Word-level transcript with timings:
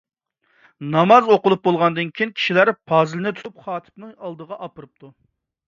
ناماز 0.95 1.27
ئوقۇلۇپ 1.33 1.61
بولغاندىن 1.67 2.09
كېيىن، 2.17 2.33
كىشىلەر 2.41 2.73
پازىلنى 2.93 3.37
تۇتۇپ 3.37 3.63
خاتىپنىڭ 3.69 4.19
ئالدىغا 4.19 4.61
ئاپىرىپتۇ. 4.63 5.15